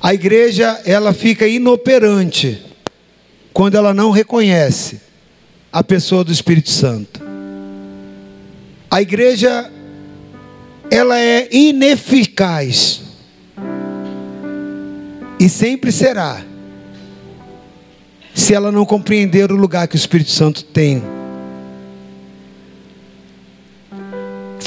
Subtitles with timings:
[0.00, 2.62] A igreja, ela fica inoperante
[3.52, 5.00] quando ela não reconhece
[5.72, 7.20] a pessoa do Espírito Santo.
[8.90, 9.70] A igreja,
[10.90, 13.02] ela é ineficaz
[15.40, 16.42] e sempre será,
[18.34, 21.17] se ela não compreender o lugar que o Espírito Santo tem.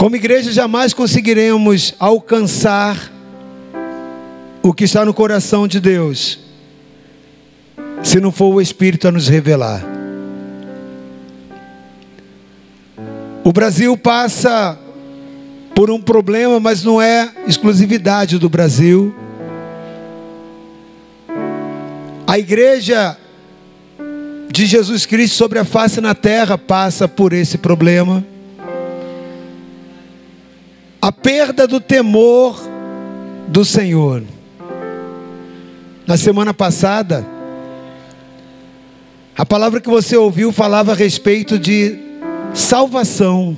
[0.01, 3.11] Como igreja, jamais conseguiremos alcançar
[4.63, 6.39] o que está no coração de Deus,
[8.01, 9.85] se não for o Espírito a nos revelar.
[13.43, 14.75] O Brasil passa
[15.75, 19.13] por um problema, mas não é exclusividade do Brasil.
[22.25, 23.15] A igreja
[24.51, 28.30] de Jesus Cristo sobre a face na terra passa por esse problema.
[31.01, 32.61] A perda do temor
[33.47, 34.23] do Senhor.
[36.05, 37.25] Na semana passada,
[39.35, 41.97] a palavra que você ouviu falava a respeito de
[42.53, 43.57] salvação.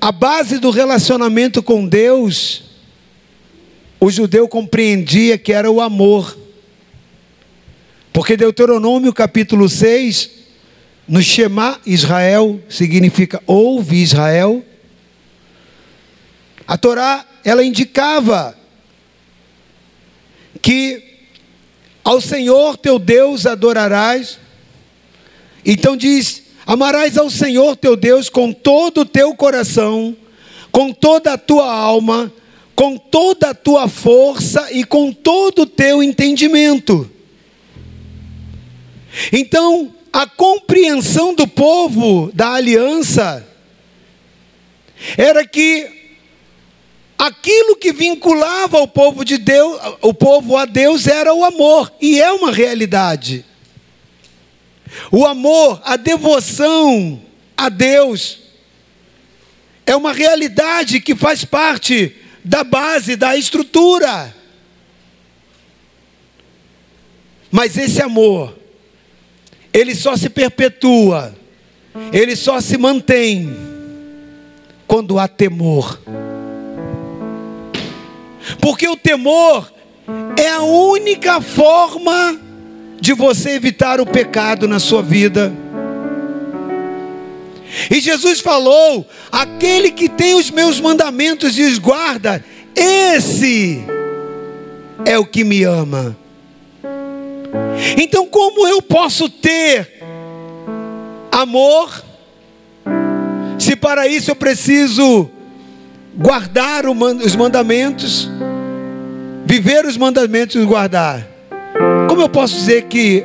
[0.00, 2.70] A base do relacionamento com Deus
[4.00, 6.36] o judeu compreendia que era o amor.
[8.12, 10.30] Porque Deuteronômio capítulo 6,
[11.10, 14.64] no Shema Israel, significa ouve Israel.
[16.64, 18.56] A Torá, ela indicava
[20.62, 21.02] que
[22.04, 24.38] ao Senhor teu Deus adorarás.
[25.66, 30.16] Então diz: amarás ao Senhor teu Deus com todo o teu coração,
[30.70, 32.32] com toda a tua alma,
[32.76, 37.10] com toda a tua força e com todo o teu entendimento.
[39.32, 43.46] Então, a compreensão do povo da aliança
[45.16, 46.14] era que
[47.16, 52.20] aquilo que vinculava o povo de Deus, o povo a Deus era o amor, e
[52.20, 53.44] é uma realidade.
[55.10, 57.22] O amor, a devoção
[57.56, 58.40] a Deus
[59.86, 64.34] é uma realidade que faz parte da base, da estrutura.
[67.50, 68.59] Mas esse amor,
[69.72, 71.34] ele só se perpetua,
[72.12, 73.54] ele só se mantém
[74.86, 76.00] quando há temor.
[78.60, 79.72] Porque o temor
[80.36, 82.38] é a única forma
[83.00, 85.52] de você evitar o pecado na sua vida.
[87.90, 92.44] E Jesus falou: aquele que tem os meus mandamentos e os guarda,
[92.74, 93.84] esse
[95.04, 96.16] é o que me ama.
[97.96, 100.02] Então, como eu posso ter
[101.30, 102.04] amor,
[103.58, 105.30] se para isso eu preciso
[106.16, 108.28] guardar os mandamentos,
[109.44, 111.26] viver os mandamentos e guardar?
[112.08, 113.22] Como eu posso dizer que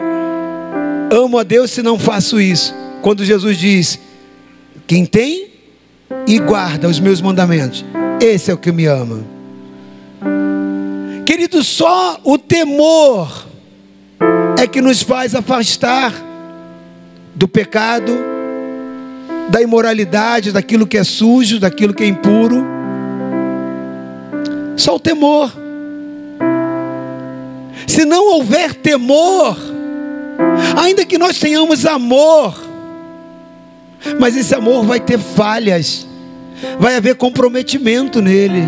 [1.12, 2.74] amo a Deus se não faço isso?
[3.02, 4.00] Quando Jesus diz:
[4.88, 5.50] quem tem
[6.28, 7.84] e guarda os meus mandamentos,
[8.22, 9.24] esse é o que me ama.
[11.26, 13.55] Querido, só o temor
[14.58, 16.14] é que nos faz afastar
[17.34, 18.14] do pecado,
[19.50, 22.66] da imoralidade, daquilo que é sujo, daquilo que é impuro.
[24.78, 25.52] Só o temor.
[27.88, 29.58] Se não houver temor,
[30.82, 32.56] ainda que nós tenhamos amor,
[34.20, 36.08] mas esse amor vai ter falhas,
[36.80, 38.64] vai haver comprometimento nele.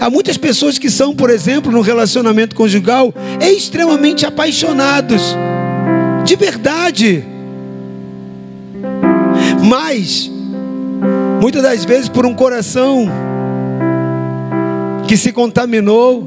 [0.00, 5.36] Há muitas pessoas que são, por exemplo, no relacionamento conjugal, extremamente apaixonados,
[6.24, 7.22] de verdade,
[9.62, 10.30] mas,
[11.40, 13.06] muitas das vezes, por um coração
[15.06, 16.26] que se contaminou,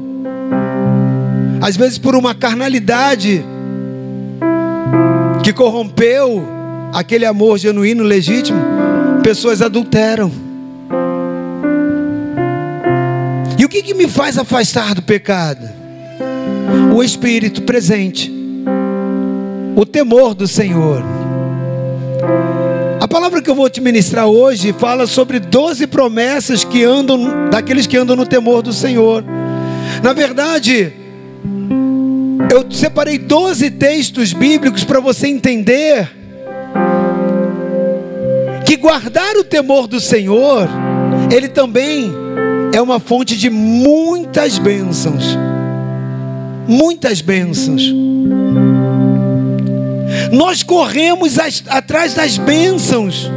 [1.60, 3.44] às vezes por uma carnalidade
[5.42, 6.46] que corrompeu
[6.92, 8.60] aquele amor genuíno, legítimo,
[9.22, 10.43] pessoas adulteram.
[13.74, 15.68] Que, que me faz afastar do pecado?
[16.94, 18.32] O Espírito presente,
[19.74, 21.02] o temor do Senhor.
[23.00, 27.84] A palavra que eu vou te ministrar hoje fala sobre 12 promessas que andam, daqueles
[27.84, 29.24] que andam no temor do Senhor.
[30.04, 30.92] Na verdade,
[32.52, 36.08] eu separei 12 textos bíblicos para você entender
[38.64, 40.68] que guardar o temor do Senhor,
[41.28, 42.23] ele também
[42.74, 45.38] é uma fonte de muitas bênçãos.
[46.66, 47.94] Muitas bênçãos.
[50.32, 53.30] Nós corremos as, atrás das bênçãos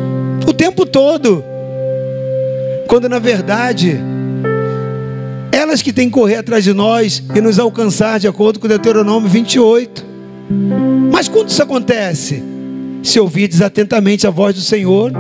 [0.48, 1.44] o tempo todo.
[2.88, 4.00] Quando na verdade,
[5.52, 9.30] elas que têm que correr atrás de nós e nos alcançar, de acordo com Deuteronômio
[9.30, 10.04] 28.
[11.12, 12.42] Mas quando isso acontece?
[13.04, 15.12] Se ouvirdes atentamente a voz do Senhor,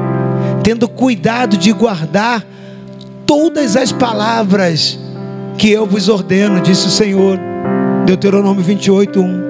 [0.64, 2.57] tendo cuidado de guardar
[3.28, 4.98] todas as palavras
[5.58, 7.38] que eu vos ordeno, disse o Senhor.
[8.06, 9.48] Deuteronômio 28, 1.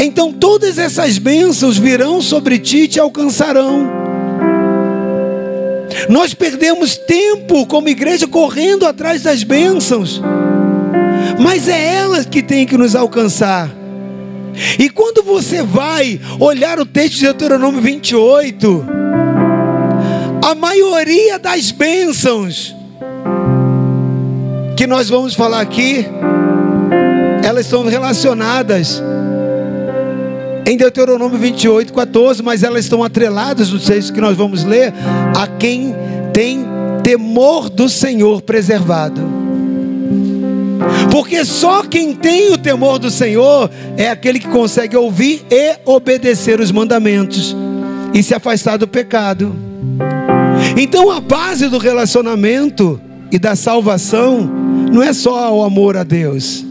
[0.00, 4.02] Então todas essas bênçãos virão sobre ti e te alcançarão.
[6.08, 10.22] Nós perdemos tempo como igreja correndo atrás das bênçãos,
[11.38, 13.70] mas é elas que tem que nos alcançar.
[14.78, 19.01] E quando você vai olhar o texto de Deuteronômio 28,
[20.42, 22.74] a maioria das bênçãos
[24.76, 26.04] que nós vamos falar aqui,
[27.44, 29.00] elas estão relacionadas
[30.66, 34.92] em Deuteronômio 28, 14, mas elas estão atreladas no texto que nós vamos ler
[35.36, 35.94] a quem
[36.32, 36.64] tem
[37.04, 39.20] temor do Senhor preservado.
[41.12, 46.58] Porque só quem tem o temor do Senhor é aquele que consegue ouvir e obedecer
[46.58, 47.54] os mandamentos
[48.12, 49.71] e se afastar do pecado.
[50.76, 54.50] Então a base do relacionamento e da salvação
[54.92, 56.64] não é só o amor a Deus.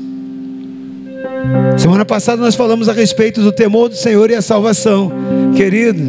[1.78, 5.12] Semana passada nós falamos a respeito do temor do Senhor e a salvação.
[5.56, 6.02] Querido,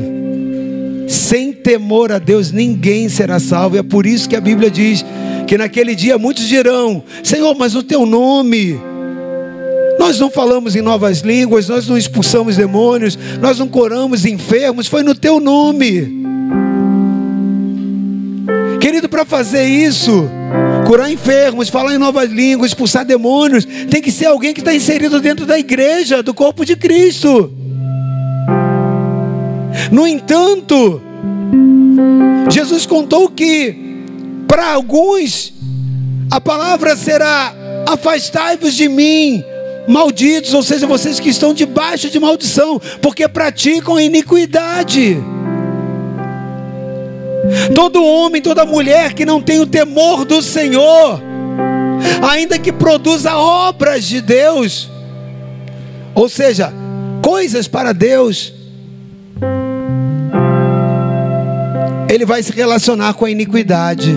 [1.08, 3.76] sem temor a Deus ninguém será salvo.
[3.76, 5.04] É por isso que a Bíblia diz
[5.46, 8.78] que naquele dia muitos dirão: Senhor, mas o teu nome.
[9.98, 15.02] Nós não falamos em novas línguas, nós não expulsamos demônios, nós não curamos enfermos, foi
[15.02, 16.21] no teu nome.
[18.92, 20.28] Querido, para fazer isso,
[20.86, 25.18] curar enfermos, falar em novas línguas, expulsar demônios, tem que ser alguém que está inserido
[25.18, 27.50] dentro da igreja, do corpo de Cristo.
[29.90, 31.00] No entanto,
[32.50, 33.74] Jesus contou que
[34.46, 35.54] para alguns
[36.30, 37.54] a palavra será:
[37.88, 39.42] afastai-vos de mim,
[39.88, 45.16] malditos, ou seja, vocês que estão debaixo de maldição, porque praticam iniquidade.
[47.74, 51.20] Todo homem, toda mulher que não tem o temor do Senhor,
[52.22, 54.90] ainda que produza obras de Deus,
[56.14, 56.72] ou seja,
[57.22, 58.52] coisas para Deus,
[62.08, 64.14] ele vai se relacionar com a iniquidade.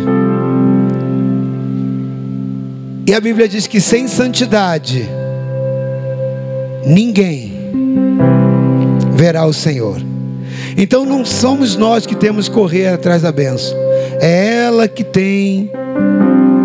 [3.08, 5.08] E a Bíblia diz que sem santidade,
[6.86, 7.54] ninguém
[9.14, 10.15] verá o Senhor.
[10.78, 13.78] Então não somos nós que temos que correr atrás da benção,
[14.20, 15.72] é ela que tem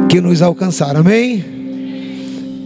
[0.09, 1.45] que nos alcançar, amém?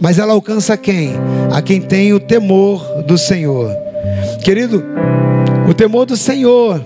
[0.01, 1.13] Mas ela alcança quem?
[1.51, 3.71] A quem tem o temor do Senhor.
[4.43, 4.83] Querido,
[5.69, 6.83] o temor do Senhor,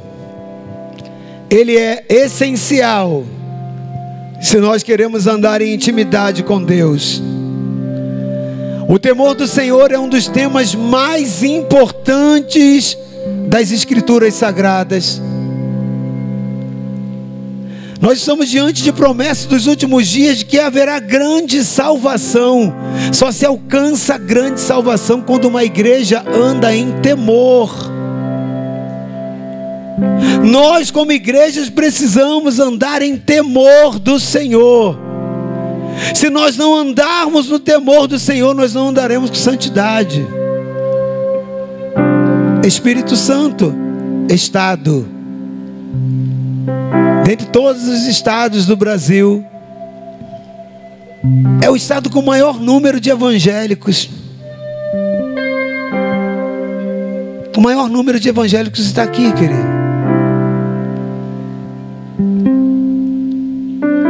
[1.49, 3.23] ele é essencial
[4.41, 7.21] se nós queremos andar em intimidade com Deus.
[8.87, 12.97] O temor do Senhor é um dos temas mais importantes
[13.49, 15.19] das Escrituras Sagradas.
[17.99, 22.73] Nós estamos diante de promessas dos últimos dias de que haverá grande salvação.
[23.11, 27.75] Só se alcança grande salvação quando uma igreja anda em temor.
[30.45, 34.97] Nós, como igrejas, precisamos andar em temor do Senhor.
[36.13, 40.25] Se nós não andarmos no temor do Senhor, nós não andaremos com santidade.
[42.63, 43.73] Espírito Santo,
[44.29, 45.07] Estado.
[47.25, 49.45] Dentre todos os estados do Brasil,
[51.61, 54.09] é o estado com o maior número de evangélicos.
[57.55, 59.79] O maior número de evangélicos está aqui, querido.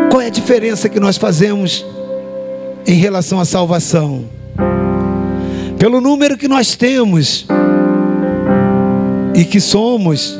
[0.10, 1.86] Qual é a diferença que nós fazemos
[2.86, 4.26] em relação à salvação?
[5.78, 7.48] Pelo número que nós temos,
[9.36, 10.38] e que somos,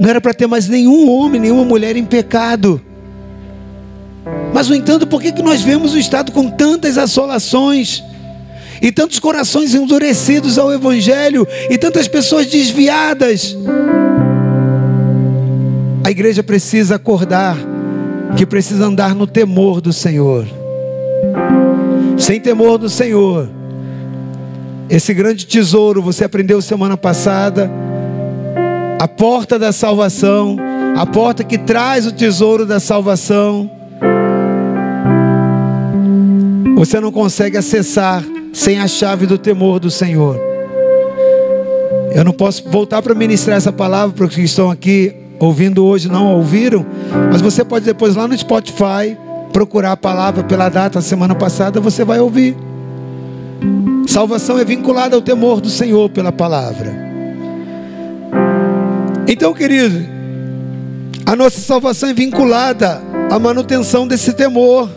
[0.00, 2.80] não era para ter mais nenhum homem, nenhuma mulher em pecado.
[4.52, 8.02] Mas, no entanto, por que, que nós vemos o Estado com tantas assolações,
[8.82, 13.56] e tantos corações endurecidos ao Evangelho, e tantas pessoas desviadas?
[16.02, 17.56] A igreja precisa acordar,
[18.36, 20.46] que precisa andar no temor do Senhor.
[22.18, 23.48] Sem temor do Senhor,
[24.90, 27.70] esse grande tesouro, você aprendeu semana passada,
[28.98, 30.56] a porta da salvação,
[30.96, 33.70] a porta que traz o tesouro da salvação.
[36.74, 40.36] Você não consegue acessar sem a chave do temor do Senhor.
[42.12, 46.08] Eu não posso voltar para ministrar essa palavra para os que estão aqui ouvindo hoje
[46.08, 46.84] não ouviram,
[47.30, 49.16] mas você pode depois lá no Spotify
[49.52, 52.56] procurar a palavra pela data semana passada, você vai ouvir.
[54.10, 56.92] Salvação é vinculada ao temor do Senhor pela palavra.
[59.28, 60.04] Então, querido,
[61.24, 63.00] a nossa salvação é vinculada
[63.30, 64.90] à manutenção desse temor.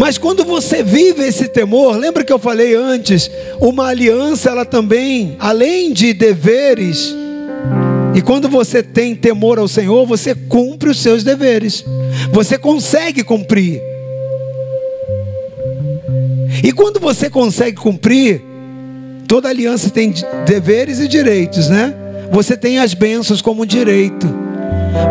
[0.00, 5.36] Mas quando você vive esse temor, lembra que eu falei antes, uma aliança ela também,
[5.38, 7.14] além de deveres,
[8.14, 11.84] e quando você tem temor ao Senhor, você cumpre os seus deveres.
[12.32, 13.93] Você consegue cumprir.
[16.64, 18.42] E quando você consegue cumprir,
[19.28, 20.14] toda aliança tem
[20.46, 21.94] deveres e direitos, né?
[22.32, 24.26] Você tem as bênçãos como direito.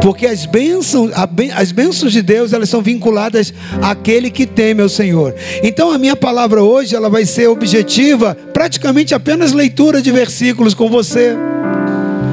[0.02, 1.12] Porque as bênçãos,
[1.56, 5.36] as bênçãos de Deus, elas são vinculadas àquele que teme ao Senhor.
[5.62, 10.90] Então a minha palavra hoje, ela vai ser objetiva, praticamente apenas leitura de versículos com
[10.90, 11.36] você.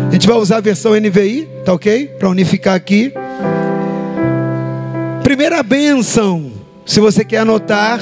[0.09, 2.07] A gente vai usar a versão NVI, tá ok?
[2.19, 3.12] Para unificar aqui.
[5.23, 6.50] Primeira bênção,
[6.87, 8.00] se você quer anotar,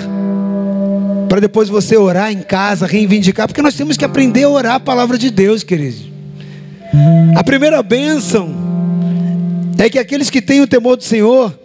[1.28, 4.80] para depois você orar em casa, reivindicar, porque nós temos que aprender a orar a
[4.80, 6.08] palavra de Deus, queridos.
[7.37, 8.54] A primeira bênção
[9.78, 11.56] é que aqueles que têm o temor do Senhor,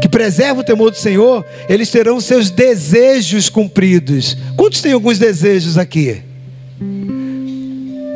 [0.00, 4.36] que preservam o temor do Senhor, eles terão seus desejos cumpridos.
[4.56, 6.22] Quantos têm alguns desejos aqui?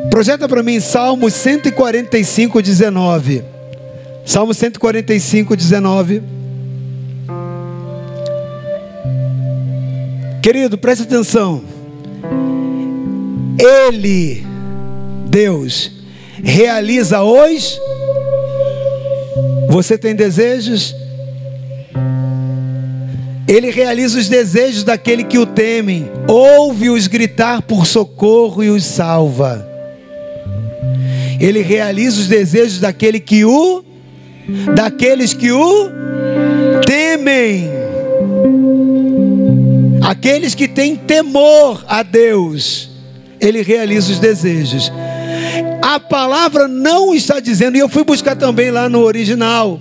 [0.09, 3.43] Projeta para mim Salmo 145, 19.
[4.25, 6.34] Salmo 145, 19.
[10.45, 11.63] Querido, preste atenção.
[13.57, 14.45] Ele,
[15.27, 15.91] Deus,
[16.43, 17.79] realiza hoje.
[19.67, 20.95] Você tem desejos?
[23.47, 29.67] Ele realiza os desejos daquele que o temem, ouve-os gritar por socorro e os salva.
[31.39, 33.83] Ele realiza os desejos daquele que o
[34.75, 35.89] daqueles que o
[36.85, 37.67] temem.
[40.05, 42.91] Aqueles que têm temor a Deus,
[43.39, 44.91] ele realiza os desejos.
[45.81, 49.79] A palavra não está dizendo, e eu fui buscar também lá no original.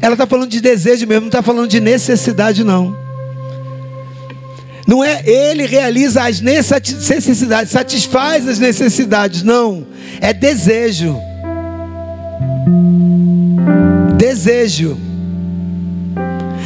[0.00, 2.96] Ela está falando de desejo mesmo, não está falando de necessidade, não.
[4.86, 9.86] Não é ele realiza as necessidades, satisfaz as necessidades, não.
[10.18, 11.14] É desejo.
[14.16, 14.96] Desejo.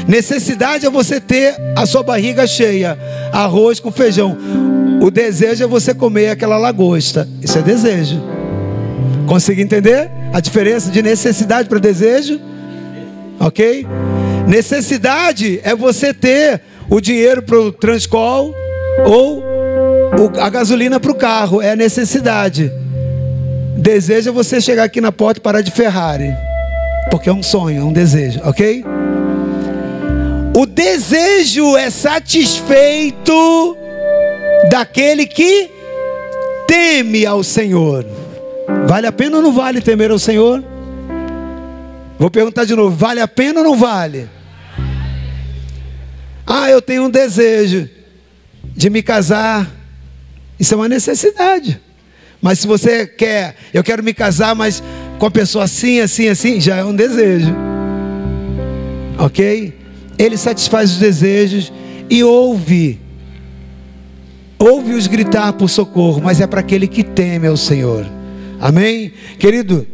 [0.08, 2.98] Necessidade é você ter a sua barriga cheia,
[3.30, 4.38] arroz com feijão.
[5.02, 7.28] O desejo é você comer aquela lagosta.
[7.42, 8.18] Isso é desejo.
[9.26, 12.40] Consegui entender a diferença de necessidade para desejo?
[13.38, 13.86] Ok?
[14.48, 18.54] Necessidade é você ter o dinheiro para o Transcol
[19.04, 19.44] ou
[20.40, 21.60] a gasolina para o carro.
[21.60, 22.72] É a necessidade.
[23.76, 26.34] Desejo é você chegar aqui na porta e parar de Ferrari.
[27.10, 28.82] Porque é um sonho, é um desejo, ok?
[30.58, 33.76] O desejo é satisfeito
[34.68, 35.70] daquele que
[36.66, 38.04] teme ao Senhor.
[38.88, 40.64] Vale a pena ou não vale temer ao Senhor?
[42.18, 44.28] Vou perguntar de novo: vale a pena ou não vale?
[46.44, 47.88] Ah, eu tenho um desejo
[48.64, 49.64] de me casar.
[50.58, 51.80] Isso é uma necessidade.
[52.42, 54.82] Mas se você quer, eu quero me casar, mas
[55.20, 57.54] com a pessoa assim, assim, assim, já é um desejo.
[59.16, 59.77] Ok?
[60.18, 61.72] Ele satisfaz os desejos
[62.10, 63.00] e ouve.
[64.58, 68.04] Ouve-os gritar por socorro, mas é para aquele que teme ao Senhor.
[68.60, 69.12] Amém?
[69.38, 69.86] Querido,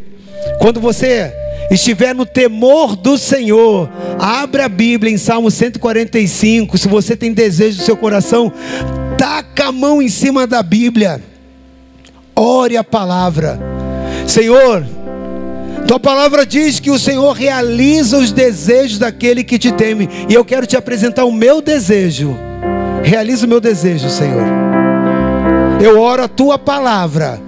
[0.59, 1.33] quando você
[1.71, 6.78] estiver no temor do Senhor, abra a Bíblia em Salmo 145.
[6.78, 8.50] Se você tem desejo do seu coração,
[9.19, 11.23] taca a mão em cima da Bíblia.
[12.35, 13.61] Ore a palavra.
[14.26, 14.85] Senhor,
[15.86, 20.08] tua palavra diz que o Senhor realiza os desejos daquele que te teme.
[20.28, 22.36] E eu quero te apresentar o meu desejo.
[23.02, 24.46] Realiza o meu desejo, Senhor.
[25.82, 27.40] Eu oro a tua palavra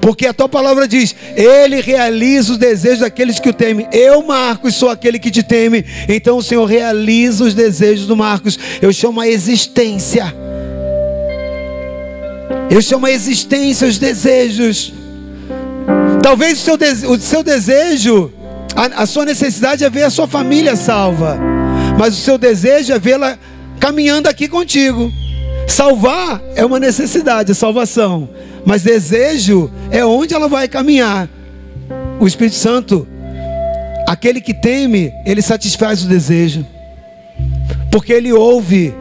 [0.00, 3.86] porque a tua palavra diz: Ele realiza os desejos daqueles que o temem.
[3.92, 5.84] Eu, Marcos, sou aquele que te teme.
[6.08, 8.58] Então o Senhor realiza os desejos do Marcos.
[8.80, 10.34] Eu chamo a existência.
[12.70, 14.92] Eu chamo a existência os desejos.
[16.24, 18.32] Talvez o seu, o seu desejo,
[18.74, 21.38] a, a sua necessidade é ver a sua família salva.
[21.98, 23.38] Mas o seu desejo é vê-la
[23.78, 25.12] caminhando aqui contigo.
[25.68, 28.26] Salvar é uma necessidade, a salvação.
[28.64, 31.28] Mas desejo é onde ela vai caminhar.
[32.18, 33.06] O Espírito Santo,
[34.08, 36.64] aquele que teme, ele satisfaz o desejo.
[37.90, 38.94] Porque ele ouve,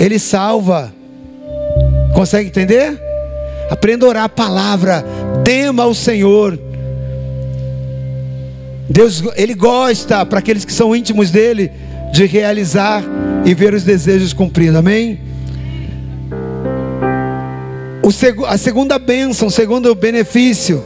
[0.00, 0.92] ele salva.
[2.12, 3.00] Consegue entender?
[3.70, 5.04] Aprenda a orar a palavra,
[5.44, 6.58] tema ao Senhor.
[8.88, 11.70] Deus, Ele gosta, para aqueles que são íntimos dele,
[12.12, 13.02] de realizar
[13.44, 15.20] e ver os desejos cumpridos, amém?
[18.02, 20.84] O seg a segunda bênção, o segundo benefício,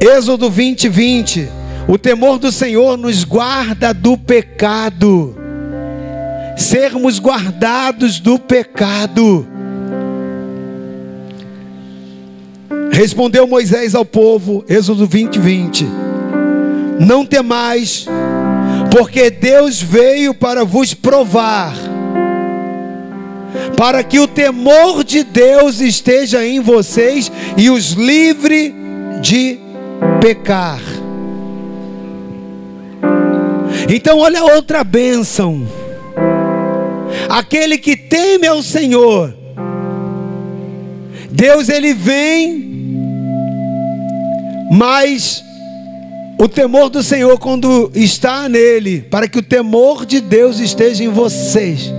[0.00, 1.48] Êxodo 20, 20.
[1.88, 5.34] O temor do Senhor nos guarda do pecado.
[6.56, 9.46] Sermos guardados do pecado.
[12.94, 15.84] Respondeu Moisés ao povo, Êxodo 20, 20:
[17.00, 18.06] Não temais,
[18.92, 21.74] porque Deus veio para vos provar,
[23.76, 28.72] para que o temor de Deus esteja em vocês e os livre
[29.20, 29.58] de
[30.20, 30.80] pecar.
[33.88, 35.66] Então, olha outra bênção.
[37.28, 39.34] Aquele que teme ao Senhor,
[41.28, 42.73] Deus ele vem,
[44.70, 45.44] mas
[46.38, 51.08] o temor do Senhor, quando está nele, para que o temor de Deus esteja em
[51.08, 51.92] vocês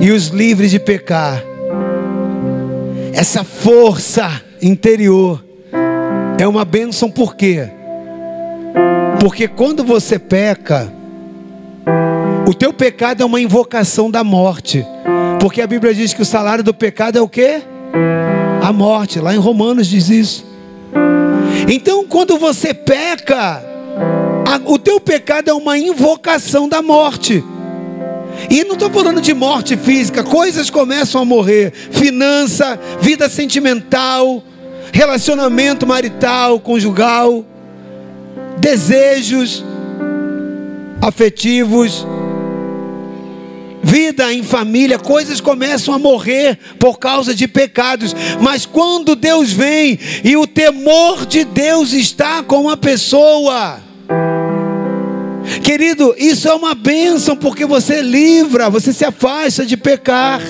[0.00, 1.42] e os livres de pecar,
[3.12, 5.44] essa força interior
[6.38, 7.68] é uma bênção, por quê?
[9.20, 10.92] Porque quando você peca,
[12.46, 14.84] o teu pecado é uma invocação da morte.
[15.40, 17.62] Porque a Bíblia diz que o salário do pecado é o quê?
[18.62, 19.20] A morte.
[19.20, 20.46] Lá em Romanos diz isso.
[21.68, 23.62] Então, quando você peca,
[24.46, 27.42] a, o teu pecado é uma invocação da morte.
[28.50, 34.42] E não estou falando de morte física, coisas começam a morrer: finança, vida sentimental,
[34.92, 37.44] relacionamento marital, conjugal
[38.58, 39.64] desejos
[41.00, 42.06] afetivos,
[43.84, 48.16] vida em família, coisas começam a morrer por causa de pecados.
[48.40, 53.78] Mas quando Deus vem e o temor de Deus está com a pessoa,
[55.62, 60.40] querido, isso é uma bênção porque você livra, você se afasta de pecar.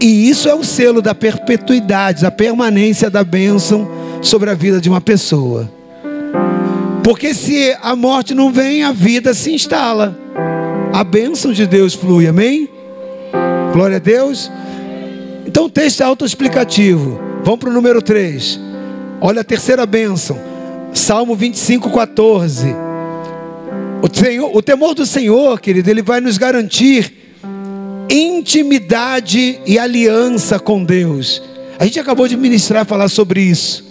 [0.00, 3.88] E isso é o selo da perpetuidade, da permanência da bênção
[4.22, 5.70] sobre a vida de uma pessoa.
[7.02, 10.18] Porque se a morte não vem, a vida se instala.
[10.96, 12.66] A bênção de Deus flui, amém?
[13.74, 14.50] Glória a Deus.
[15.44, 17.20] Então o texto é autoexplicativo.
[17.44, 18.58] Vamos para o número 3.
[19.20, 20.40] Olha a terceira bênção.
[20.94, 22.74] Salmo 25, 14.
[24.00, 27.12] O, Senhor, o temor do Senhor, querido, ele vai nos garantir
[28.08, 31.42] intimidade e aliança com Deus.
[31.78, 33.84] A gente acabou de ministrar falar sobre isso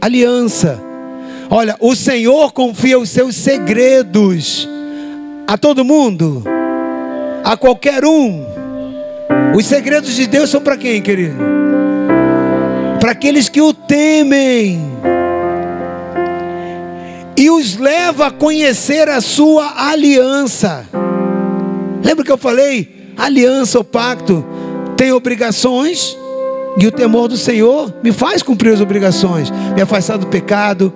[0.00, 0.82] aliança.
[1.48, 4.68] Olha, o Senhor confia os seus segredos
[5.48, 6.44] a todo mundo,
[7.42, 8.44] a qualquer um.
[9.56, 11.38] Os segredos de Deus são para quem, querido?
[13.00, 14.78] Para aqueles que o temem
[17.34, 20.84] e os leva a conhecer a sua aliança.
[22.04, 23.14] Lembra que eu falei?
[23.16, 24.44] Aliança ou pacto
[24.98, 26.14] tem obrigações
[26.76, 30.92] e o temor do Senhor me faz cumprir as obrigações, me afastar do pecado,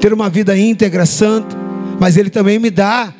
[0.00, 1.54] ter uma vida íntegra, santa,
[2.00, 3.12] mas Ele também me dá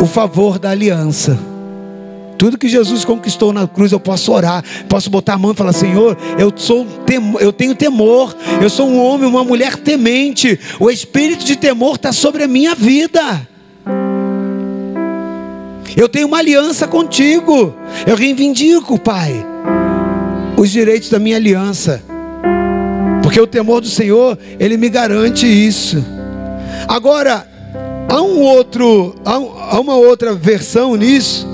[0.00, 1.38] o favor da aliança.
[2.38, 5.72] Tudo que Jesus conquistou na cruz, eu posso orar, posso botar a mão e falar:
[5.72, 6.86] Senhor, eu, sou
[7.40, 12.12] eu tenho temor, eu sou um homem, uma mulher temente, o espírito de temor está
[12.12, 13.48] sobre a minha vida.
[15.96, 17.74] Eu tenho uma aliança contigo,
[18.06, 19.52] eu reivindico, Pai
[20.62, 22.02] os direitos da minha aliança.
[23.22, 26.04] Porque o temor do Senhor, ele me garante isso.
[26.88, 27.46] Agora,
[28.08, 31.46] há um outro, há uma outra versão nisso.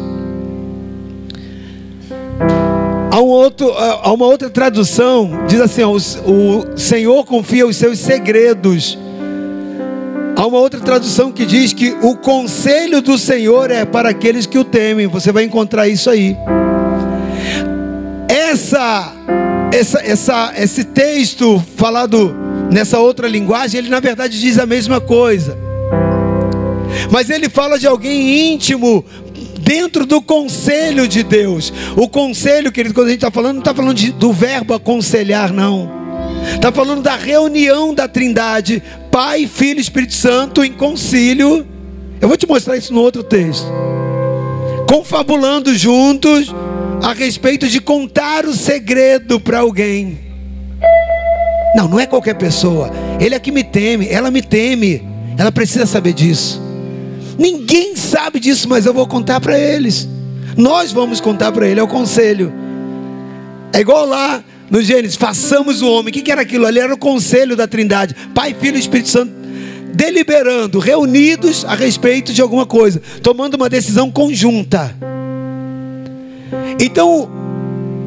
[3.11, 7.99] Há, um outro, há uma outra tradução, diz assim: ó, o, Senhor confia os seus
[7.99, 8.99] segredos.
[10.37, 14.59] Há uma outra tradução que diz que o conselho do Senhor é para aqueles que
[14.59, 15.09] o temem.
[15.09, 16.37] Você vai encontrar isso aí
[18.49, 19.13] essa,
[19.73, 22.35] essa, essa, esse texto falado
[22.71, 25.57] nessa outra linguagem, ele na verdade diz a mesma coisa.
[27.11, 29.05] Mas ele fala de alguém íntimo
[29.61, 31.73] dentro do conselho de Deus.
[31.97, 35.53] O conselho, querido, quando a gente está falando, não está falando de, do verbo aconselhar,
[35.53, 35.91] não.
[36.55, 41.67] Está falando da reunião da Trindade, Pai, Filho e Espírito Santo em concílio.
[42.21, 43.67] Eu vou te mostrar isso no outro texto.
[44.89, 46.55] Confabulando juntos
[47.03, 50.19] a respeito de contar o segredo para alguém.
[51.77, 52.91] Não, não é qualquer pessoa.
[53.21, 55.07] Ele é que me teme, ela me teme.
[55.37, 56.68] Ela precisa saber disso.
[57.38, 60.09] Ninguém sabe disso, mas eu vou contar para eles.
[60.57, 62.53] Nós vamos contar para ele, é o conselho.
[63.72, 66.11] É igual lá no Gênesis, façamos o homem.
[66.11, 66.81] O que era aquilo ali?
[66.81, 69.33] Era o conselho da Trindade, Pai, Filho e Espírito Santo,
[69.94, 74.94] deliberando, reunidos a respeito de alguma coisa, tomando uma decisão conjunta.
[76.81, 77.31] Então,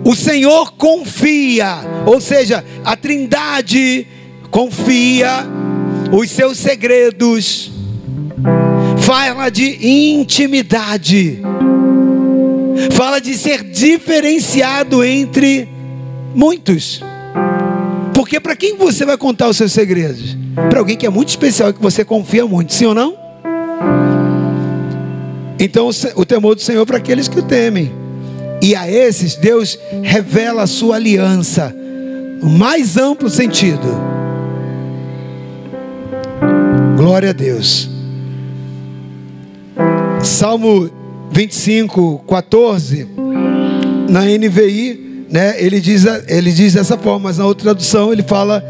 [0.04, 4.08] o Senhor confia, ou seja, a Trindade
[4.50, 5.46] confia
[6.12, 7.71] os seus segredos,
[9.02, 11.42] fala de intimidade,
[12.92, 15.68] fala de ser diferenciado entre
[16.34, 17.04] muitos.
[18.14, 20.38] Porque para quem você vai contar os seus segredos?
[20.70, 23.16] Para alguém que é muito especial e que você confia muito, sim ou não?
[25.60, 27.92] Então o temor do Senhor para aqueles que o temem.
[28.62, 31.76] E a esses Deus revela a sua aliança,
[32.42, 33.88] no mais amplo sentido.
[36.96, 37.91] Glória a Deus.
[40.24, 40.90] Salmo
[41.32, 43.08] 25, 14,
[44.10, 48.64] na NVI, né, ele, diz, ele diz dessa forma, mas na outra tradução ele fala: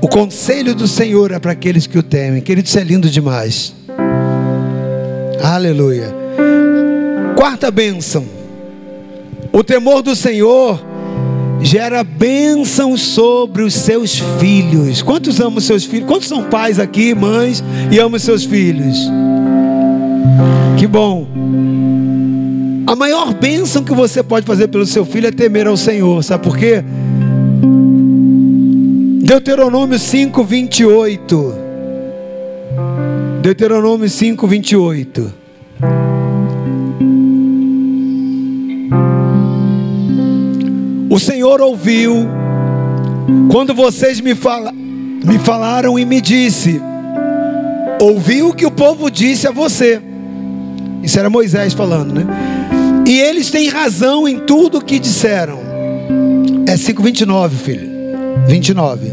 [0.00, 2.40] O conselho do Senhor é para aqueles que o temem.
[2.40, 3.74] Querido, isso é lindo demais.
[5.42, 6.14] Aleluia.
[7.36, 8.40] Quarta bênção
[9.52, 10.80] o temor do Senhor
[11.60, 15.02] gera bênção sobre os seus filhos.
[15.02, 16.08] Quantos amam seus filhos?
[16.08, 18.96] Quantos são pais aqui, mães, e amam seus filhos?
[20.78, 21.26] Que bom.
[22.86, 26.22] A maior bênção que você pode fazer pelo seu filho é temer ao Senhor.
[26.24, 26.82] Sabe por quê?
[29.22, 31.54] Deuteronômio 5, 28.
[33.42, 35.34] Deuteronômio 5, 28.
[41.08, 42.26] O Senhor ouviu
[43.50, 46.80] quando vocês me, fala, me falaram e me disse:
[48.00, 50.09] ouviu o que o povo disse a você.
[51.02, 52.26] Isso era Moisés falando, né?
[53.06, 55.58] E eles têm razão em tudo o que disseram.
[56.66, 57.90] É 5:29, filho.
[58.46, 59.10] 29.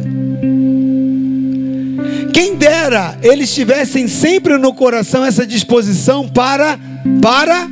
[2.32, 6.78] Quem dera eles tivessem sempre no coração essa disposição para
[7.22, 7.68] para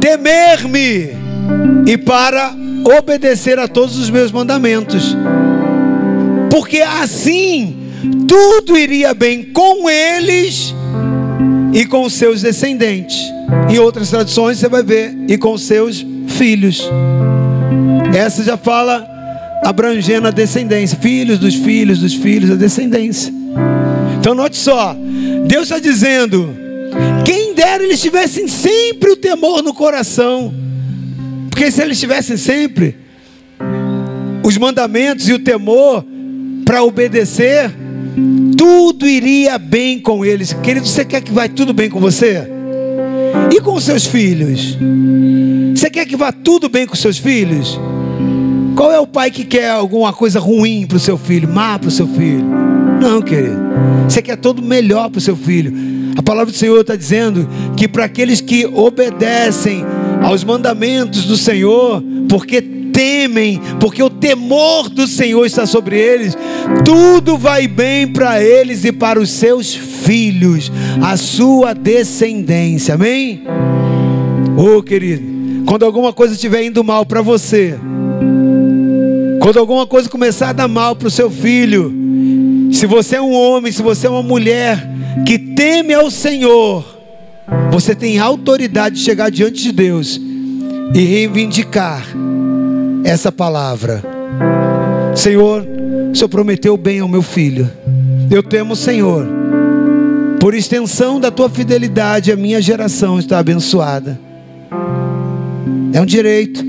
[0.00, 1.16] temer-me
[1.86, 2.54] e para
[2.98, 5.16] obedecer a todos os meus mandamentos,
[6.50, 7.76] porque assim
[8.28, 10.74] tudo iria bem com eles
[11.72, 13.16] e com seus descendentes.
[13.68, 16.88] Em outras traduções você vai ver, e com seus filhos.
[18.14, 19.06] Essa já fala
[19.64, 23.32] abrangendo a descendência, filhos dos filhos dos filhos, a descendência.
[24.18, 24.96] Então note só,
[25.46, 26.56] Deus está dizendo:
[27.24, 30.54] quem dera eles tivessem sempre o temor no coração
[31.60, 32.96] porque se eles tivessem sempre
[34.42, 36.02] os mandamentos e o temor
[36.64, 37.70] para obedecer,
[38.60, 40.52] tudo iria bem com eles.
[40.52, 42.46] Querido, você quer que vai tudo bem com você?
[43.50, 44.76] E com seus filhos?
[45.74, 47.80] Você quer que vá tudo bem com seus filhos?
[48.76, 51.88] Qual é o pai que quer alguma coisa ruim para o seu filho, má para
[51.88, 52.44] o seu filho?
[53.00, 53.56] Não, querido.
[54.06, 55.72] Você quer todo melhor para o seu filho.
[56.18, 59.86] A palavra do Senhor está dizendo que para aqueles que obedecem
[60.22, 66.36] aos mandamentos do Senhor, porque temem, porque o temor do Senhor está sobre eles,
[66.84, 70.70] tudo vai bem para eles e para os seus filhos,
[71.02, 72.94] a sua descendência.
[72.94, 73.42] Amém?
[74.56, 77.78] Oh, querido, quando alguma coisa estiver indo mal para você,
[79.40, 81.92] quando alguma coisa começar a dar mal para o seu filho,
[82.70, 84.88] se você é um homem, se você é uma mulher
[85.26, 86.84] que teme ao Senhor,
[87.70, 90.20] você tem autoridade de chegar diante de Deus
[90.94, 92.06] e reivindicar
[93.04, 94.02] essa palavra.
[95.14, 95.64] Senhor,
[96.10, 97.70] o Senhor prometeu bem ao meu filho.
[98.30, 99.26] Eu temo Senhor.
[100.40, 104.18] Por extensão da tua fidelidade, a minha geração está abençoada.
[105.92, 106.64] É um direito.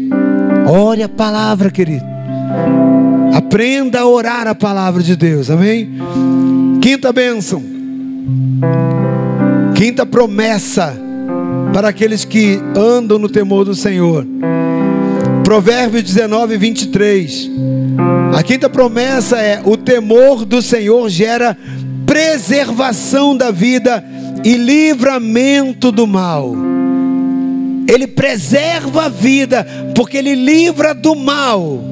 [0.67, 2.05] Ore a palavra, querido.
[3.33, 5.49] Aprenda a orar a palavra de Deus.
[5.49, 5.89] Amém?
[6.81, 7.63] Quinta bênção.
[9.75, 10.93] Quinta promessa
[11.73, 14.25] para aqueles que andam no temor do Senhor.
[15.51, 17.51] Provérbios 19, 23.
[18.33, 21.57] A quinta promessa é: o temor do Senhor gera
[22.05, 24.01] preservação da vida
[24.45, 26.55] e livramento do mal.
[27.85, 31.83] Ele preserva a vida, porque ele livra do mal.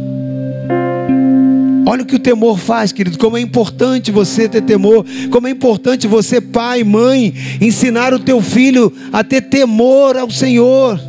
[1.86, 3.18] Olha o que o temor faz, querido.
[3.18, 5.06] Como é importante você ter temor.
[5.30, 11.09] Como é importante você, pai, mãe, ensinar o teu filho a ter temor ao Senhor.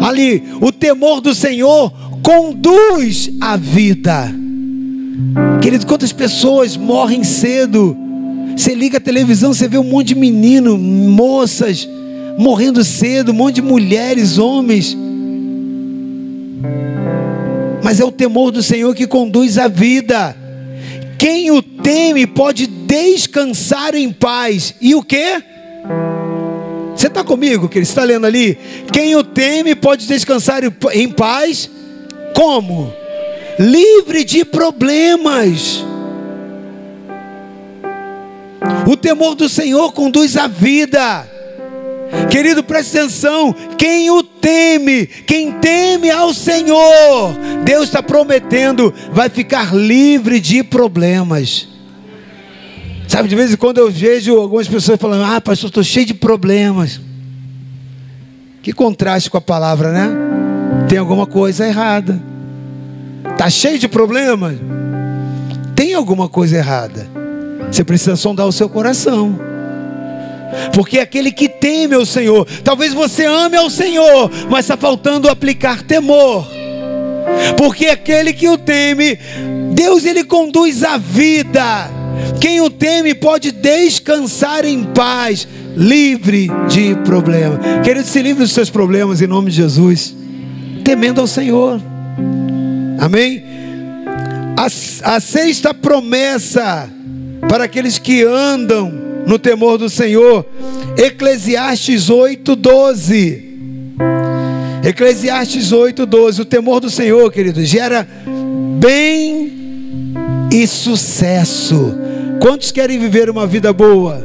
[0.00, 4.32] Ali, o temor do Senhor conduz a vida.
[5.60, 7.96] Querido, quantas pessoas morrem cedo?
[8.56, 11.88] Você liga a televisão, você vê um monte de menino, moças
[12.38, 14.96] morrendo cedo, um monte de mulheres, homens.
[17.82, 20.36] Mas é o temor do Senhor que conduz a vida.
[21.18, 24.74] Quem o teme pode descansar em paz.
[24.80, 25.42] E o que?
[26.98, 28.58] Você está comigo, que ele está lendo ali?
[28.92, 31.70] Quem o teme pode descansar em paz.
[32.34, 32.92] Como?
[33.56, 35.84] Livre de problemas.
[38.84, 41.24] O temor do Senhor conduz à vida.
[42.28, 43.54] Querido, preste atenção.
[43.78, 47.32] Quem o teme, quem teme ao Senhor,
[47.62, 51.77] Deus está prometendo, vai ficar livre de problemas.
[53.08, 56.14] Sabe, de vez em quando eu vejo algumas pessoas falando: Ah, pastor, estou cheio de
[56.14, 57.00] problemas.
[58.62, 60.10] Que contraste com a palavra, né?
[60.88, 62.22] Tem alguma coisa errada.
[63.32, 64.58] Está cheio de problemas?
[65.74, 67.08] Tem alguma coisa errada.
[67.70, 69.40] Você precisa sondar o seu coração.
[70.74, 75.82] Porque aquele que teme ao Senhor, talvez você ame ao Senhor, mas está faltando aplicar
[75.82, 76.46] temor.
[77.56, 79.18] Porque aquele que o teme,
[79.72, 81.97] Deus ele conduz a vida.
[82.40, 87.58] Quem o teme pode descansar em paz, livre de problema.
[87.82, 90.14] Querido, se livre dos seus problemas em nome de Jesus,
[90.84, 91.80] temendo ao Senhor.
[92.98, 93.44] Amém?
[94.56, 94.66] A,
[95.14, 96.88] a sexta promessa
[97.48, 98.92] para aqueles que andam
[99.26, 100.44] no temor do Senhor,
[100.96, 103.48] Eclesiastes 8, 12.
[104.82, 106.42] Eclesiastes 8, 12.
[106.42, 108.08] O temor do Senhor, querido, gera
[108.80, 109.52] bem
[110.50, 111.94] e sucesso.
[112.40, 114.22] Quantos querem viver uma vida boa?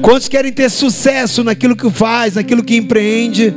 [0.00, 3.54] Quantos querem ter sucesso naquilo que faz, naquilo que empreende?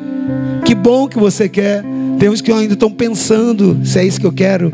[0.65, 1.83] Que bom que você quer.
[2.19, 4.73] Tem uns que ainda estão pensando se é isso que eu quero.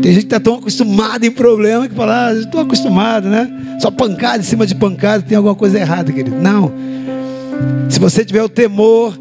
[0.00, 3.50] Tem gente que está tão acostumado em problema que fala, ah, estou acostumado, né?
[3.80, 6.36] Só pancada em cima de pancada, tem alguma coisa errada, querido.
[6.36, 6.72] Não.
[7.88, 9.18] Se você tiver o temor,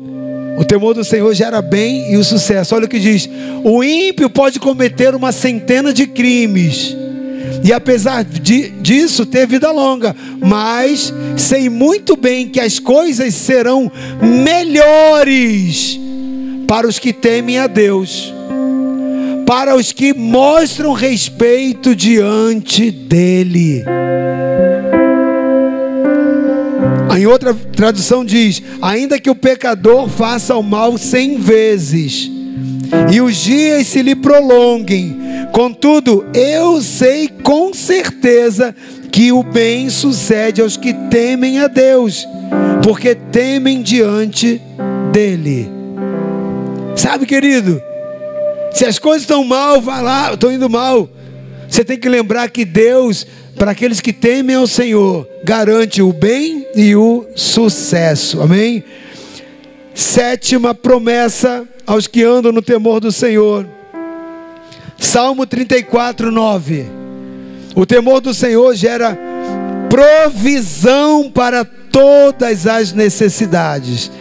[0.57, 2.75] o temor do Senhor gera bem e o sucesso.
[2.75, 3.29] Olha o que diz:
[3.63, 6.95] o ímpio pode cometer uma centena de crimes
[7.63, 13.91] e apesar de, disso ter vida longa, mas sei muito bem que as coisas serão
[14.21, 15.99] melhores
[16.67, 18.33] para os que temem a Deus,
[19.45, 23.83] para os que mostram respeito diante dEle.
[27.17, 32.31] Em outra tradução diz: ainda que o pecador faça o mal cem vezes,
[33.11, 35.17] e os dias se lhe prolonguem,
[35.51, 38.75] Contudo, eu sei com certeza
[39.11, 42.27] que o bem sucede aos que temem a Deus,
[42.83, 44.61] porque temem diante
[45.11, 45.69] dele.
[46.95, 47.81] Sabe, querido?
[48.71, 51.09] Se as coisas estão mal, vai lá, estão indo mal.
[51.67, 56.65] Você tem que lembrar que Deus, para aqueles que temem ao Senhor, garante o bem
[56.75, 58.41] e o sucesso.
[58.41, 58.83] Amém?
[59.93, 63.78] Sétima promessa aos que andam no temor do Senhor.
[64.99, 66.85] Salmo 34, 9.
[67.75, 69.17] O temor do Senhor gera
[69.89, 74.11] provisão para todas as necessidades.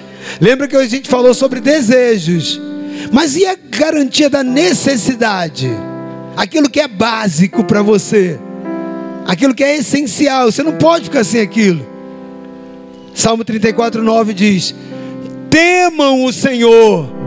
[0.40, 2.60] Lembra que a gente falou sobre desejos,
[3.12, 5.68] mas e a garantia da necessidade?
[6.36, 8.38] Aquilo que é básico para você,
[9.26, 11.84] aquilo que é essencial, você não pode ficar sem aquilo.
[13.12, 14.74] Salmo 34, 9 diz:
[15.50, 17.18] Temam o Senhor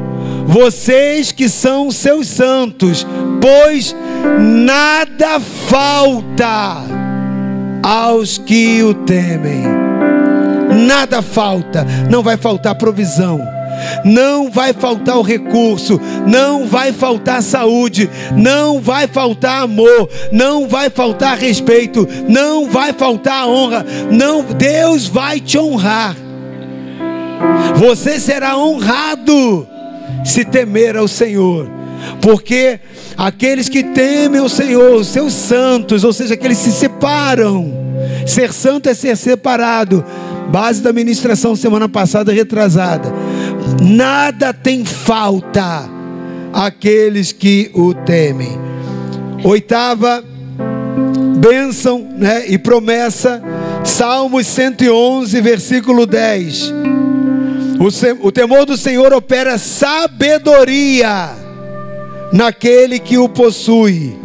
[0.51, 3.07] vocês que são seus santos,
[3.41, 3.95] pois
[4.39, 6.77] nada falta
[7.84, 9.63] aos que o temem.
[10.88, 13.41] Nada falta, não vai faltar provisão.
[14.06, 20.89] Não vai faltar o recurso, não vai faltar saúde, não vai faltar amor, não vai
[20.89, 23.86] faltar respeito, não vai faltar honra.
[24.12, 26.15] Não, Deus vai te honrar.
[27.75, 29.67] Você será honrado
[30.23, 31.67] se temer ao Senhor,
[32.21, 32.80] porque
[33.21, 37.71] aqueles que temem o Senhor, os seus santos, ou seja, aqueles que se separam,
[38.25, 40.03] ser santo é ser separado,
[40.49, 43.13] base da ministração semana passada retrasada,
[43.79, 45.88] nada tem falta
[46.51, 48.60] aqueles que o temem.
[49.43, 50.23] Oitava
[51.38, 53.39] bênção né, e promessa,
[53.84, 56.73] Salmos 111, versículo 10.
[58.23, 61.40] O, temor do Senhor opera sabedoria
[62.32, 64.17] naquele que o possui.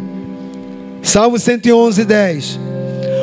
[1.01, 2.59] Salmo 111, 10.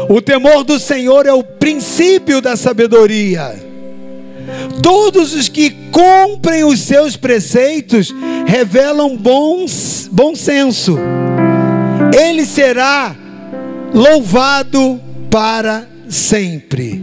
[0.09, 3.63] O temor do Senhor é o princípio da sabedoria.
[4.83, 8.15] Todos os que cumprem os seus preceitos
[8.47, 10.99] revelam bons, bom senso.
[12.19, 13.15] Ele será
[13.93, 17.03] louvado para sempre.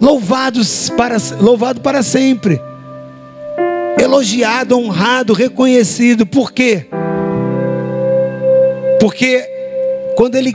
[0.00, 2.60] louvados para, louvado para sempre,
[4.04, 6.24] elogiado, honrado, reconhecido.
[6.24, 6.86] Por quê?
[9.00, 9.44] Porque
[10.16, 10.54] quando ele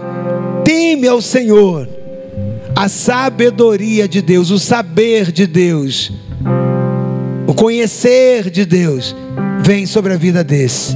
[0.64, 1.88] teme ao Senhor,
[2.76, 6.12] a sabedoria de Deus, o saber de Deus,
[7.46, 9.16] o conhecer de Deus,
[9.62, 10.96] vem sobre a vida desse.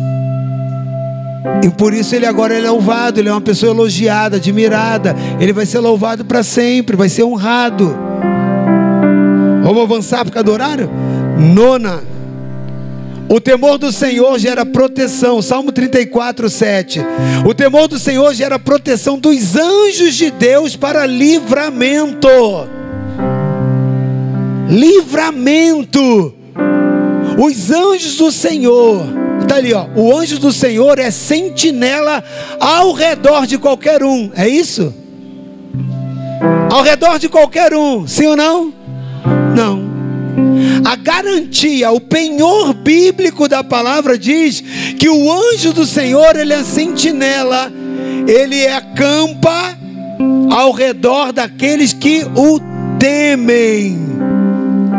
[1.64, 5.66] E por isso ele agora é louvado, ele é uma pessoa elogiada, admirada, ele vai
[5.66, 7.96] ser louvado para sempre, vai ser honrado.
[9.64, 10.90] Vamos avançar por causa do horário?
[11.38, 12.13] Nona.
[13.34, 15.42] O temor do Senhor gera proteção.
[15.42, 17.02] Salmo 34, 7.
[17.44, 22.28] O temor do Senhor gera proteção dos anjos de Deus para livramento.
[24.70, 26.32] Livramento.
[27.44, 29.04] Os anjos do Senhor.
[29.42, 29.88] Está ali, ó.
[29.96, 32.24] O anjo do Senhor é sentinela
[32.60, 34.30] ao redor de qualquer um.
[34.36, 34.94] É isso?
[36.72, 38.06] Ao redor de qualquer um.
[38.06, 38.72] Sim ou não?
[39.56, 39.93] Não.
[40.86, 44.62] A garantia, o penhor bíblico da palavra diz
[44.98, 47.72] que o anjo do Senhor, ele é sentinela,
[48.28, 49.78] ele acampa
[50.50, 52.60] ao redor daqueles que o
[53.00, 53.98] temem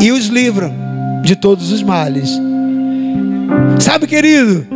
[0.03, 0.75] e os livram
[1.23, 2.31] de todos os males.
[3.79, 4.67] Sabe, querido,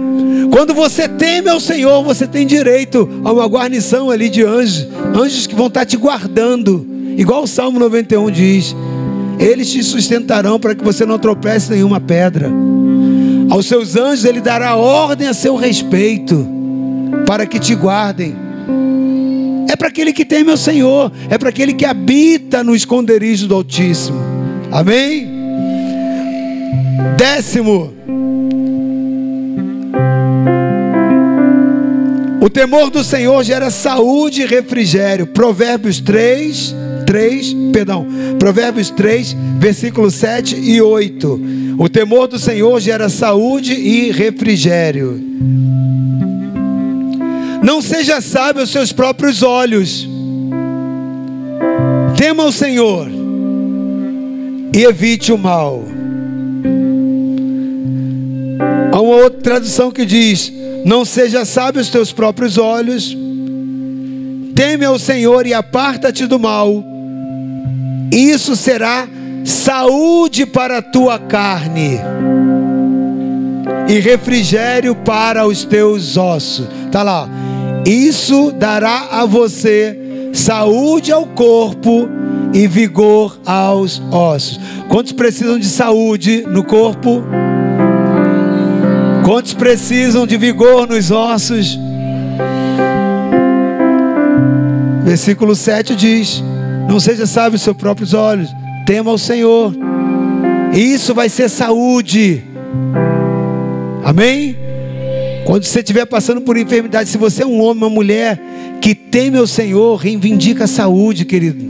[0.51, 5.47] quando você teme ao Senhor, você tem direito a uma guarnição ali de anjos, anjos
[5.47, 8.75] que vão estar te guardando, igual o Salmo 91 diz.
[9.39, 12.51] Eles te sustentarão para que você não tropece nenhuma pedra.
[13.51, 16.47] Aos seus anjos ele dará ordem a seu respeito,
[17.27, 18.37] para que te guardem.
[19.69, 23.55] É para aquele que teme ao Senhor, é para aquele que habita no esconderijo do
[23.55, 24.19] Altíssimo.
[24.71, 25.29] Amém?
[27.17, 27.95] Décimo.
[32.41, 35.27] O temor do Senhor gera saúde e refrigério.
[35.27, 36.75] Provérbios 3,
[37.09, 38.07] 3, perdão,
[38.39, 41.41] Provérbios 3, versículos 7 e 8.
[41.79, 45.19] O temor do Senhor gera saúde e refrigério.
[47.63, 50.07] Não seja sábio aos seus próprios olhos.
[52.15, 53.09] Tema o Senhor
[54.77, 55.83] e evite o mal.
[58.93, 60.53] Há uma outra tradução que diz:
[60.85, 63.17] Não seja sábio aos teus próprios olhos.
[64.55, 66.98] Teme ao Senhor e aparta-te do mal
[68.11, 69.09] isso será
[69.45, 72.01] saúde para a tua carne
[73.89, 76.69] e refrigério para os teus ossos.
[76.91, 77.29] Tá lá.
[77.87, 79.97] Isso dará a você
[80.33, 82.09] saúde ao corpo
[82.53, 84.61] e vigor aos ossos.
[84.89, 87.23] Quantos precisam de saúde no corpo?
[89.25, 91.79] Quantos precisam de vigor nos ossos?
[95.05, 96.43] Versículo 7 diz:
[96.89, 98.49] não seja sábio aos seus próprios olhos.
[98.87, 99.75] Tema o Senhor.
[100.73, 102.43] Isso vai ser saúde.
[104.03, 104.57] Amém?
[105.45, 108.41] Quando você estiver passando por enfermidade, se você é um homem, uma mulher
[108.81, 111.65] que teme o Senhor, reivindica a saúde, querido.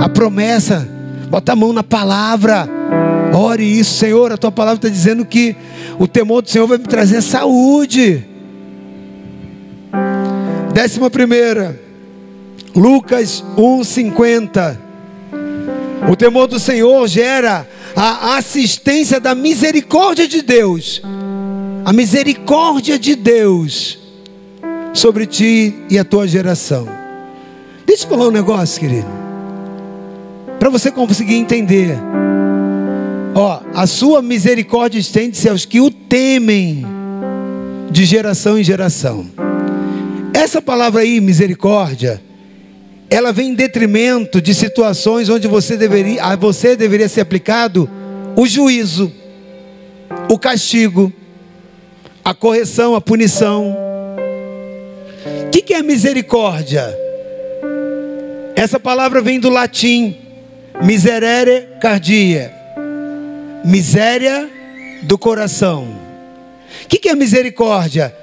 [0.00, 0.88] A promessa,
[1.28, 2.68] bota a mão na palavra.
[3.32, 4.32] Ore isso, Senhor.
[4.32, 5.54] A tua palavra está dizendo que
[5.98, 8.24] o temor do Senhor vai me trazer saúde.
[10.74, 11.89] Décima primeira.
[12.74, 14.78] Lucas 1:50.
[16.10, 21.02] O temor do Senhor gera a assistência da misericórdia de Deus.
[21.84, 23.98] A misericórdia de Deus
[24.92, 26.88] sobre ti e a tua geração.
[27.86, 29.08] Deixa eu falar um negócio, querido.
[30.58, 31.98] Para você conseguir entender.
[33.34, 36.84] Ó, a sua misericórdia estende-se aos que o temem
[37.90, 39.26] de geração em geração.
[40.32, 42.22] Essa palavra aí, misericórdia,
[43.10, 47.90] ela vem em detrimento de situações onde você deveria, a você deveria ser aplicado
[48.36, 49.12] o juízo,
[50.30, 51.12] o castigo,
[52.24, 53.76] a correção, a punição.
[55.46, 56.96] O que, que é misericórdia?
[58.54, 60.16] Essa palavra vem do latim
[60.80, 62.54] miserere cardia,
[63.64, 64.48] miséria
[65.02, 65.88] do coração.
[66.84, 68.14] O que, que é misericórdia?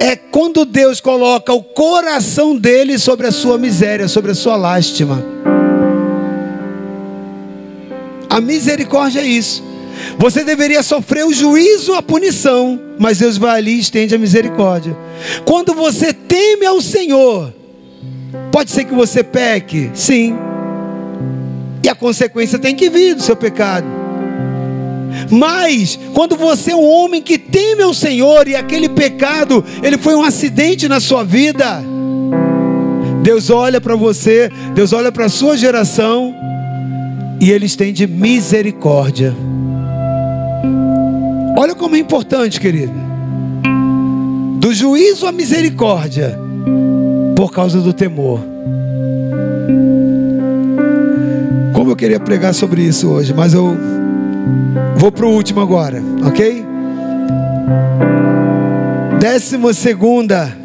[0.00, 5.24] É quando Deus coloca o coração dele sobre a sua miséria, sobre a sua lástima.
[8.28, 9.64] A misericórdia é isso.
[10.18, 14.96] Você deveria sofrer o juízo, a punição, mas Deus vai ali e estende a misericórdia.
[15.44, 17.52] Quando você teme ao Senhor,
[18.52, 20.36] pode ser que você peque, sim,
[21.82, 23.86] e a consequência tem que vir do seu pecado.
[25.30, 30.14] Mas quando você é um homem que teme ao Senhor e aquele pecado, ele foi
[30.14, 31.82] um acidente na sua vida,
[33.22, 36.34] Deus olha para você, Deus olha para a sua geração
[37.40, 39.34] e Ele estende misericórdia.
[41.56, 42.92] Olha como é importante, querido.
[44.58, 46.38] Do juízo à misericórdia,
[47.34, 48.38] por causa do temor.
[51.72, 53.74] Como eu queria pregar sobre isso hoje, mas eu
[54.98, 56.75] vou para o último agora, ok?
[59.20, 60.56] Décima segunda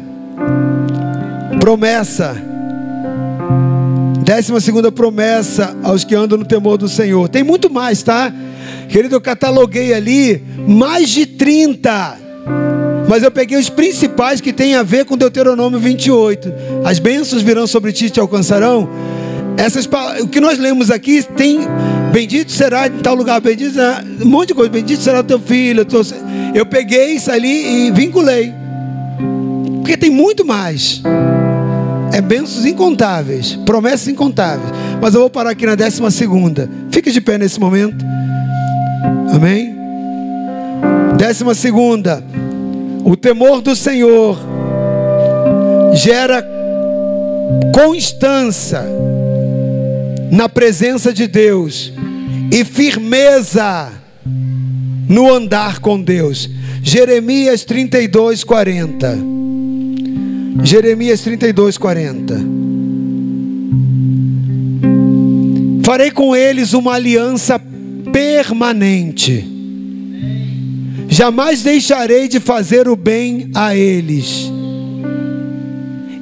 [1.60, 2.36] promessa.
[4.24, 7.28] Décima segunda promessa aos que andam no temor do Senhor.
[7.28, 8.32] Tem muito mais, tá?
[8.88, 12.18] Querido, eu cataloguei ali mais de 30.
[13.08, 16.52] Mas eu peguei os principais que tem a ver com Deuteronômio 28.
[16.84, 18.88] As bênçãos virão sobre ti e te alcançarão.
[19.56, 19.88] Essas,
[20.20, 21.60] o que nós lemos aqui tem
[22.12, 25.84] bendito será em tal lugar, bendito será, um monte de coisa, bendito será teu filho.
[25.84, 26.02] Teu,
[26.54, 28.52] eu peguei isso ali e vinculei.
[29.80, 31.02] Porque tem muito mais.
[32.12, 34.70] É bênçãos incontáveis, promessas incontáveis.
[35.00, 36.68] Mas eu vou parar aqui na décima segunda.
[36.90, 38.04] Fique de pé nesse momento.
[39.34, 39.74] Amém?
[41.16, 42.22] Décima segunda.
[43.04, 44.38] O temor do Senhor
[45.94, 46.46] gera
[47.74, 48.84] constância
[50.32, 51.92] na presença de Deus
[52.50, 53.92] e firmeza
[55.06, 56.48] no andar com Deus.
[56.82, 59.18] Jeremias 32, 40.
[60.64, 62.40] Jeremias 32, 40.
[65.84, 67.60] Farei com eles uma aliança
[68.10, 69.46] permanente.
[71.08, 74.51] Jamais deixarei de fazer o bem a eles.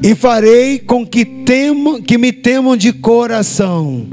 [0.03, 4.07] E farei com que, temam, que me temam de coração,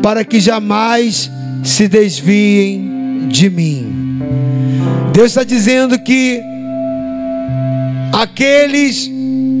[0.00, 1.30] para que jamais
[1.64, 4.20] se desviem de mim.
[5.12, 6.40] Deus está dizendo que
[8.12, 9.10] aqueles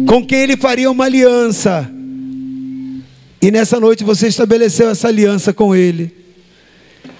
[0.06, 1.90] com quem Ele faria uma aliança,
[3.42, 6.14] e nessa noite você estabeleceu essa aliança com Ele.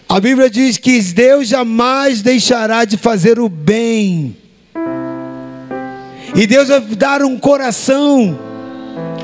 [0.09, 4.37] A Bíblia diz que Deus jamais deixará de fazer o bem
[6.35, 8.39] e Deus vai dar um coração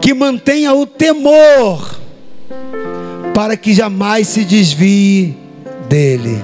[0.01, 1.99] que mantenha o temor,
[3.35, 5.37] para que jamais se desvie
[5.89, 6.43] dele.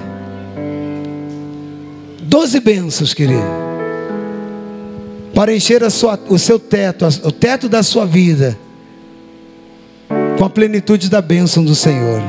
[2.21, 3.43] Doze bênçãos, querido,
[5.33, 8.57] para encher sua, o seu teto, o teto da sua vida,
[10.37, 12.21] com a plenitude da bênção do Senhor.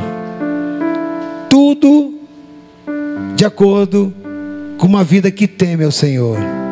[1.49, 2.15] Tudo
[3.35, 4.13] de acordo
[4.79, 6.64] com uma vida que teme ao Senhor.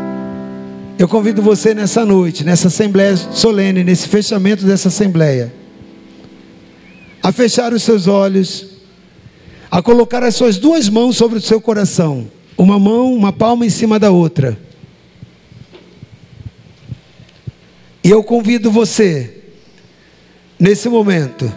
[0.98, 5.52] Eu convido você nessa noite, nessa assembleia solene, nesse fechamento dessa assembleia,
[7.22, 8.66] a fechar os seus olhos,
[9.70, 13.70] a colocar as suas duas mãos sobre o seu coração, uma mão, uma palma em
[13.70, 14.58] cima da outra.
[18.04, 19.42] E eu convido você,
[20.58, 21.52] nesse momento,